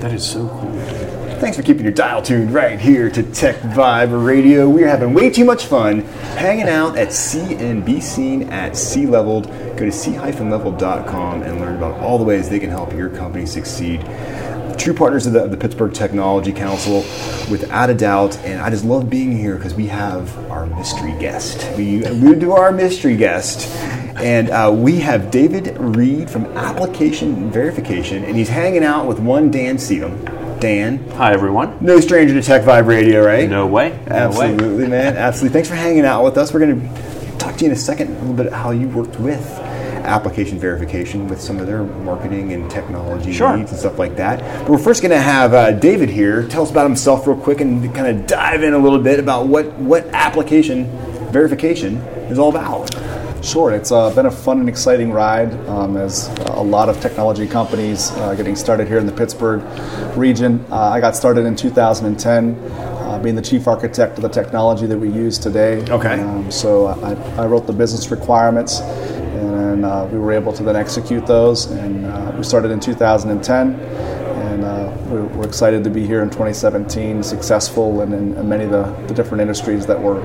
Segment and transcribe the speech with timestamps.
[0.00, 0.72] That is so cool.
[1.40, 4.68] Thanks for keeping your dial tuned right here to Tech Vibe Radio.
[4.68, 6.00] We're having way too much fun
[6.36, 9.46] hanging out at C and be seen at C-Leveled.
[9.76, 14.00] Go to c-leveled.com and learn about all the ways they can help your company succeed.
[14.78, 17.00] True partners of the, of the Pittsburgh Technology Council,
[17.50, 18.38] without a doubt.
[18.38, 21.76] And I just love being here because we have our mystery guest.
[21.76, 23.68] We, we do our mystery guest.
[24.20, 29.50] And uh, we have David Reed from Application Verification, and he's hanging out with one
[29.50, 30.60] Dan Seedham.
[30.60, 31.78] Dan, Hi, everyone.
[31.80, 33.48] no stranger to Tech Vibe Radio, right?
[33.48, 33.90] No way.
[34.10, 34.50] No way.
[34.50, 35.16] Absolutely, man.
[35.16, 35.54] Absolutely.
[35.54, 36.52] Thanks for hanging out with us.
[36.52, 39.18] We're going to talk to you in a second a little bit how you worked
[39.18, 39.42] with
[40.04, 43.56] application verification with some of their marketing and technology Sure.
[43.56, 44.40] needs and stuff like that.
[44.60, 47.62] But we're first going to have uh, David here tell us about himself real quick
[47.62, 50.84] and kind of dive in a little bit about what, what application
[51.32, 51.96] verification
[52.28, 52.94] is all about.
[53.42, 57.46] Sure, it's uh, been a fun and exciting ride um, as a lot of technology
[57.46, 59.62] companies uh, getting started here in the Pittsburgh
[60.14, 60.62] region.
[60.70, 64.98] Uh, I got started in 2010, uh, being the chief architect of the technology that
[64.98, 65.80] we use today.
[65.90, 66.20] Okay.
[66.20, 70.76] Um, so I, I wrote the business requirements, and uh, we were able to then
[70.76, 71.64] execute those.
[71.70, 74.19] And uh, we started in 2010
[74.50, 78.64] and uh, we're, we're excited to be here in 2017, successful and in, in many
[78.64, 80.20] of the, the different industries that we're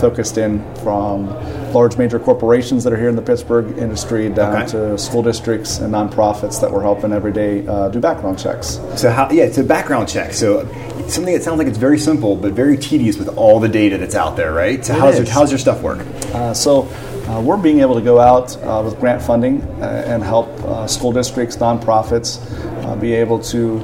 [0.00, 1.26] focused in, from
[1.72, 4.66] large major corporations that are here in the Pittsburgh industry down Okay.
[4.72, 8.80] to school districts and nonprofits that we're helping every day uh, do background checks.
[8.96, 9.30] So how?
[9.30, 10.32] Yeah, it's a background check.
[10.32, 10.66] So
[11.08, 14.14] something that sounds like it's very simple but very tedious with all the data that's
[14.14, 14.84] out there, right?
[14.84, 16.00] So It how's your, how's your stuff work?
[16.34, 16.82] Uh, so
[17.28, 20.86] uh, we're being able to go out uh, with grant funding uh, and help uh,
[20.86, 22.38] school districts, nonprofits,
[22.88, 23.78] uh, be able to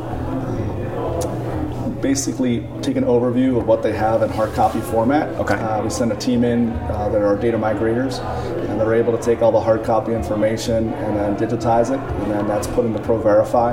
[2.04, 5.26] basically take an overview of what they have in hard copy format.
[5.40, 5.54] Okay.
[5.54, 8.20] Uh, we send a team in uh, that are data migrators,
[8.68, 12.30] and they're able to take all the hard copy information and then digitize it, and
[12.30, 13.72] then that's put into ProVerify.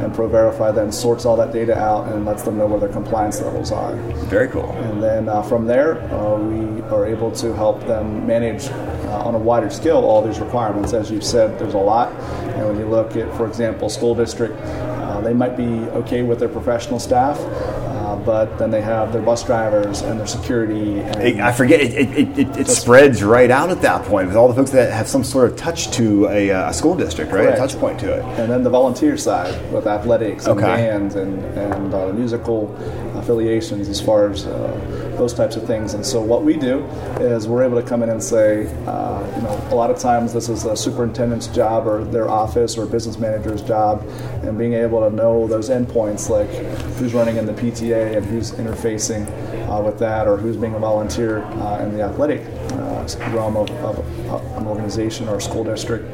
[0.00, 3.40] And ProVerify then sorts all that data out and lets them know where their compliance
[3.40, 3.94] levels are.
[4.28, 4.70] Very cool.
[4.72, 9.34] And then uh, from there, uh, we are able to help them manage uh, on
[9.34, 10.92] a wider scale all these requirements.
[10.92, 12.12] As you've said, there's a lot.
[12.56, 16.38] And when you look at, for example, school district, uh, they might be okay with
[16.38, 17.38] their professional staff,
[18.10, 21.00] uh, but then they have their bus drivers and their security.
[21.00, 21.92] And I forget it.
[21.94, 25.06] It, it, it, spreads right out at that point with all the folks that have
[25.06, 27.42] some sort of touch to a, uh, a school district, right?
[27.42, 27.58] Correct.
[27.58, 28.24] A touch point to it.
[28.40, 30.66] and then the volunteer side with athletics and Okay.
[30.66, 32.74] bands and, and uh, musical
[33.14, 35.94] affiliations as far as uh, those types of things.
[35.94, 36.84] And so what we do
[37.20, 40.32] is we're able to come in and say, uh, you know, a lot of times
[40.32, 44.02] this is a superintendent's job or their office or business manager's job,
[44.42, 46.48] and being able to know those endpoints like
[46.96, 49.26] who's running in the PTA and who's interfacing
[49.68, 53.70] uh, with that or who's being a volunteer uh, in the athletic uh, realm of,
[53.70, 53.98] of
[54.56, 56.04] an organization or school district.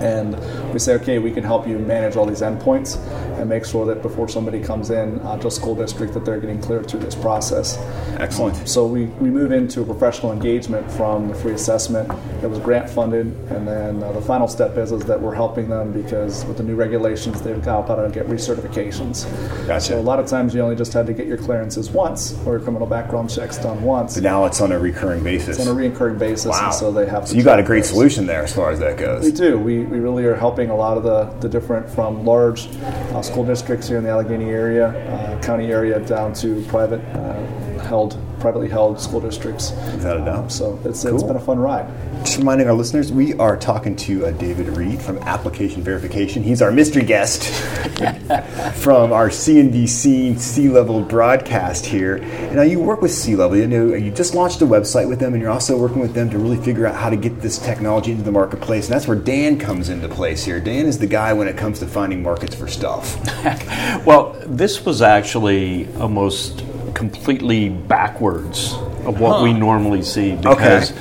[0.00, 0.34] And
[0.72, 2.96] we say, okay, we can help you manage all these endpoints
[3.40, 6.40] and make sure that before somebody comes in uh, to a school district that they're
[6.40, 7.78] getting cleared through this process.
[8.18, 8.68] Excellent.
[8.68, 12.08] So we, we move into a professional engagement from the free assessment
[12.40, 15.68] that was grant funded, and then uh, the final step is, is that we're helping
[15.68, 19.24] them because with the new regulations, they've got to get recertifications.
[19.66, 19.80] Gotcha.
[19.80, 22.52] So a lot of times you only just had to get your clearances once or
[22.52, 24.14] your criminal background checks done once.
[24.14, 25.58] But now it's on a recurring basis.
[25.58, 26.66] It's on a recurring basis, wow.
[26.66, 27.28] and so they have.
[27.28, 27.90] So you got a great those.
[27.90, 29.24] solution there as far as that goes.
[29.24, 29.58] We do.
[29.58, 33.44] We, we really are helping a lot of the, the different, from large uh, school
[33.44, 38.68] districts here in the Allegheny area, uh, county area, down to private uh, held, privately
[38.68, 39.70] held school districts.
[39.92, 40.50] Without a doubt.
[40.50, 41.26] So it's, it's Cool.
[41.28, 41.86] been a fun ride.
[42.24, 46.42] Just reminding our listeners, we are talking to uh, David Reed from Application Verification.
[46.42, 47.44] He's our mystery guest
[48.74, 52.16] from our CNBC C-Level broadcast here.
[52.16, 53.56] And now you work with C-Level.
[53.56, 56.28] You know, you just launched a website with them, and you're also working with them
[56.30, 58.86] to really figure out how to get this technology into the marketplace.
[58.86, 60.60] And that's where Dan comes into place here.
[60.60, 63.16] Dan is the guy when it comes to finding markets for stuff.
[64.06, 66.62] Well, this was actually almost
[67.00, 68.74] completely backwards
[69.06, 70.92] of what we normally see because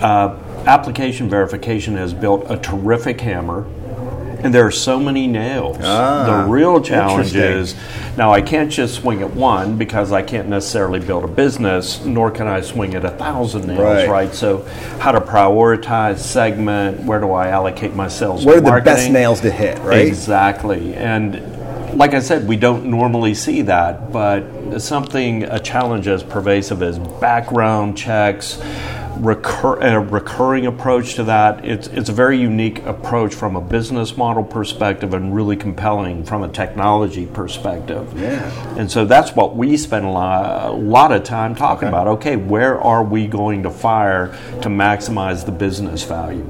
[0.00, 3.66] uh, application verification has built a terrific hammer
[4.44, 5.76] And there are so many nails.
[5.82, 7.74] Ah, the real challenge is
[8.16, 12.30] now I can't just swing at one because I can't necessarily build a business, nor
[12.30, 14.08] can I swing at a thousand nails, Right.
[14.08, 14.32] right?
[14.34, 14.64] So,
[15.00, 18.46] how to prioritize, segment, where do I allocate my sales?
[18.46, 20.06] Where are the best nails to hit, right?
[20.06, 20.94] Exactly.
[20.94, 21.34] And
[21.94, 26.98] like I said, we don't normally see that, but something, a challenge as pervasive as
[26.98, 28.60] background checks,
[29.18, 31.64] recur, a recurring approach to that.
[31.64, 36.42] It's, it's a very unique approach from a business model perspective and really compelling from
[36.42, 38.18] a technology perspective.
[38.18, 38.78] Yeah.
[38.78, 41.88] And so that's what we spend a lot, a lot of time talking Okay.
[41.88, 42.08] about.
[42.08, 44.28] Okay, where are we going to fire
[44.62, 46.46] to maximize the business value?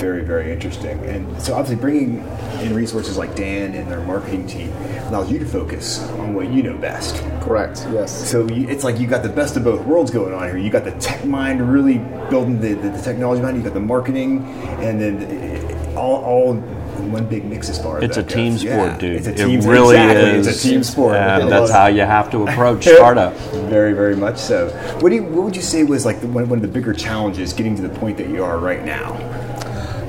[0.00, 0.98] Very, very interesting.
[1.04, 2.18] And so, obviously, bringing
[2.60, 4.72] in resources like Dan and their marketing team
[5.08, 7.16] allows you to focus on what you know best.
[7.42, 7.86] Correct.
[7.92, 8.28] Yes.
[8.30, 10.56] So you, it's like you got the best of both worlds going on here.
[10.56, 11.98] You got the tech mind really
[12.30, 13.56] building the, the, the technology mind.
[13.58, 14.44] You got the marketing,
[14.80, 18.52] and then it- all, all one big mix as far as It's a that team
[18.52, 18.60] goes.
[18.60, 19.16] sport, Yeah, dude.
[19.16, 20.30] It's a team it really exactly.
[20.38, 20.46] is.
[20.46, 21.16] It's a team sport.
[21.16, 21.74] and It that's is.
[21.74, 23.34] how you have to approach startup.
[23.70, 24.68] Very, very much so.
[25.00, 26.92] What do you, what would you say was like the, one, one of the bigger
[26.92, 29.12] challenges getting to the point that you are right now?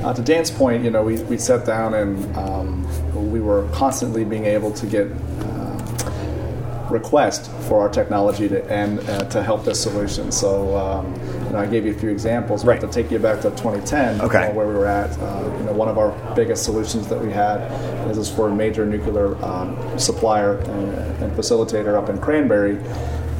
[0.03, 4.23] Uh, to Dan's point, you know, we, we sat down and um, we were constantly
[4.25, 5.07] being able to get
[5.41, 10.31] uh, requests for our technology to and uh, to help this solution.
[10.31, 11.13] So, um,
[11.45, 12.65] you know, I gave you a few examples.
[12.65, 12.81] Right.
[12.81, 14.41] But to take you back to 2010, Okay.
[14.41, 17.21] you know, where we were at, uh, you know, one of our biggest solutions that
[17.21, 17.61] we had
[18.09, 22.77] is this for a major nuclear um, supplier and, and facilitator up in Cranberry.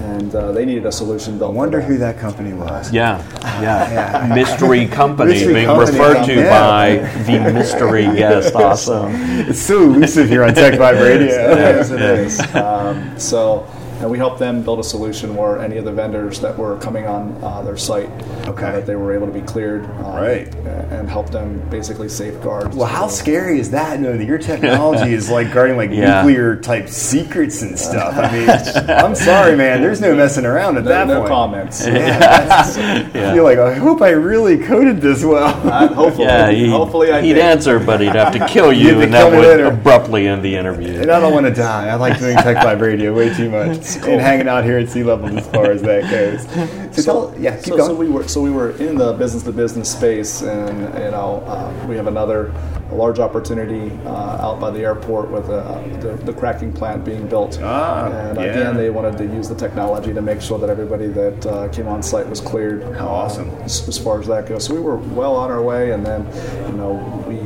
[0.01, 1.51] And uh, they needed a solution built.
[1.51, 2.91] I wonder who that company was.
[2.91, 3.23] Yeah,
[3.61, 4.31] yeah.
[4.35, 6.49] Mystery company Mystery being company, referred to yeah.
[6.49, 8.55] by the mystery guest.
[8.55, 9.11] Awesome.
[9.15, 11.51] It's so elusive here on Tech Vibe Radio.
[11.61, 12.55] It is, it is.
[12.55, 13.67] Um, so,
[14.01, 17.05] and we helped them build a solution where any of the vendors that were coming
[17.07, 18.09] on uh, their site,
[18.47, 18.65] Okay.
[18.65, 20.53] uh, that they were able to be cleared, um, Right.
[20.91, 22.73] and help them basically safeguard.
[22.73, 23.99] Well, how scary is that?
[23.99, 26.17] No, that your technology is like guarding like Yeah.
[26.23, 28.17] nuclear type secrets and stuff.
[28.17, 28.49] I mean,
[28.89, 29.81] I'm sorry, man.
[29.81, 31.27] There's no messing around at No, that no point.
[31.29, 31.85] comments.
[31.85, 33.03] Yeah, that's, I
[33.33, 35.45] feel like I hope I really coded this well.
[35.67, 37.43] Uh, hopefully, Yeah, he, hopefully I he'd did.
[37.43, 39.65] answer, but he'd have to kill You'd you, have and to kill that would later.
[39.67, 40.99] abruptly end the interview.
[41.01, 41.87] And I don't want to die.
[41.89, 45.37] I like doing Tech Vibe Radio way too much and hanging out here at C-Level
[45.37, 46.81] as far as that goes.
[46.91, 47.89] So, tell, yeah, keep so, going.
[47.89, 51.41] so we were so we were in the business to business space, and you know
[51.47, 52.53] uh, we have another
[52.91, 57.27] a large opportunity uh, out by the airport with uh, the, the cracking plant being
[57.27, 57.57] built.
[57.63, 58.43] Ah, and yeah.
[58.43, 61.87] again, they wanted to use the technology to make sure that everybody that uh, came
[61.87, 62.83] on site was cleared.
[62.97, 63.49] How uh, awesome.
[63.61, 66.25] as, as far as that goes, so we were well on our way, and then
[66.67, 66.91] you know
[67.27, 67.39] we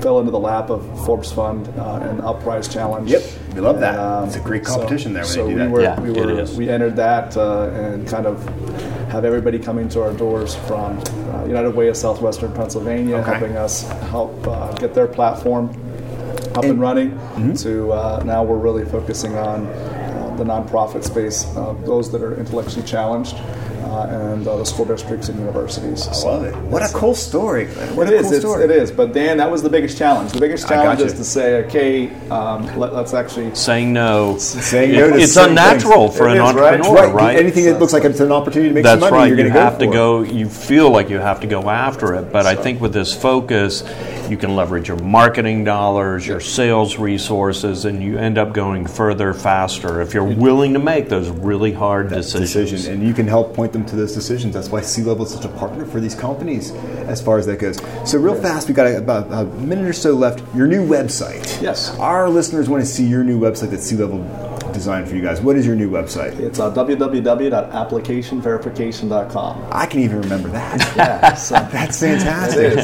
[0.00, 3.10] fell into the lap of Forbes Fund uh, and UpPrize Challenge.
[3.10, 3.22] Yep,
[3.60, 3.98] we love that.
[3.98, 5.70] And, It's a great so- competition there when so they do we that.
[5.70, 8.42] Were, Yeah, we were we entered that uh, and kind of
[9.10, 10.98] have everybody coming to our doors from
[11.34, 13.30] uh, United Way of Southwestern Pennsylvania, Okay.
[13.32, 15.68] helping us help uh, get their platform
[16.54, 17.10] up and, And- running.
[17.10, 17.52] Mm-hmm.
[17.54, 22.34] To uh, now we're really focusing on uh, the nonprofit space, uh, those that are
[22.38, 23.36] intellectually challenged,
[23.90, 26.06] and uh, the school districts and universities.
[26.08, 26.54] I love it.
[26.56, 27.66] What a cool story.
[27.94, 28.22] What It a is.
[28.26, 28.64] cool it's, story.
[28.64, 28.90] it is.
[28.92, 30.32] But Dan, that was the biggest challenge.
[30.32, 34.38] The biggest challenge is to say, okay, um, let, us actually Saying no.
[34.38, 36.18] Saying no it's unnatural things.
[36.18, 36.74] for It an is, right?
[36.74, 37.14] entrepreneur, Right.
[37.14, 37.36] right?
[37.38, 39.26] Anything that looks like it's an opportunity to make That's some money, right.
[39.28, 39.94] you're You going to go have to for it.
[39.94, 40.22] go.
[40.22, 43.82] You feel like you have to go after it, but I think with this focus,
[44.30, 49.34] you can leverage your marketing dollars, your sales resources, and you end up going further,
[49.34, 52.52] faster if you're willing to make those really hard decisions.
[52.52, 54.54] decision, and you can help point them to those decisions.
[54.54, 56.70] That's why C-Level is such a partner for these companies,
[57.08, 57.78] as far as that goes.
[58.08, 60.42] So, real fast, we got about a minute or so left.
[60.54, 61.60] Your new website.
[61.60, 61.96] Yes.
[61.98, 64.18] Our listeners want to see your new website that C-Level
[64.72, 65.40] designed for you guys.
[65.40, 66.38] What is your new website?
[66.38, 69.66] It's uh, www.applicationverification.com.
[69.72, 70.78] I can even remember that.
[70.96, 72.74] Yeah, so That's fantastic.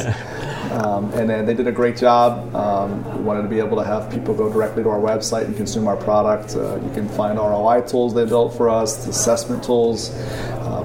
[0.77, 2.53] Um, and then they did a great job.
[2.53, 5.57] Um, we wanted to be able to have people go directly to our website and
[5.57, 6.55] consume our product.
[6.55, 10.09] Uh, you can find ROI tools they built for us, assessment tools,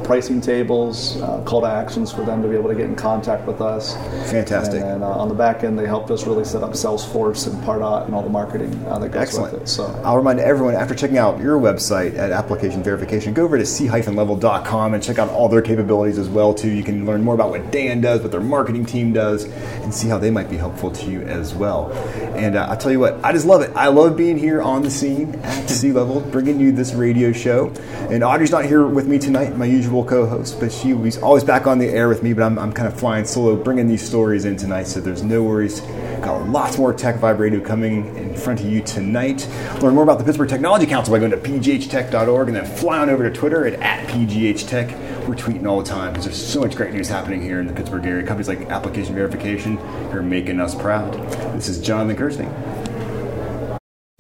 [0.05, 3.47] pricing tables, uh, call to actions for them to be able to get in contact
[3.47, 3.95] with us.
[4.31, 4.81] Fantastic.
[4.81, 7.63] And then uh, on the back end, they helped us really set up Salesforce and
[7.65, 9.53] Pardot and all the marketing uh, that goes Excellent.
[9.53, 9.69] with it.
[9.69, 13.67] So I'll remind everyone after checking out your website at application verification, go over to
[13.67, 16.71] c-level.com and check out all their capabilities as well too.
[16.71, 20.09] You can learn more about what Dan does, what their marketing team does, and see
[20.09, 21.93] how they might be helpful to you as well.
[22.37, 23.71] And uh, I'll tell you what, I just love it.
[23.75, 27.69] I love being here on the scene at C-Level, bringing you this radio show.
[28.11, 31.79] And Audrey's not here with me tonight, my usual co-host, but she's always back on
[31.79, 32.33] the air with me.
[32.33, 35.43] But I'm, I'm kind of flying solo, bringing these stories in tonight, so there's no
[35.43, 35.81] worries.
[36.23, 39.47] Got lots more Tech Vibe Radio coming in front of you tonight.
[39.83, 43.11] Learn more about the Pittsburgh Technology Council by going to pghtech.org and then fly on
[43.11, 46.75] over to Twitter at, at pghtech we're tweeting all the time because there's so much
[46.75, 48.27] great news happening here in the Pittsburgh area.
[48.27, 49.79] Companies like Application Verification
[50.11, 51.13] are making us proud.
[51.55, 52.53] This is Jonathan Kersting.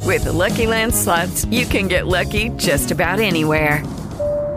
[0.02, 3.82] With the Lucky Land slots, you can get lucky just about anywhere.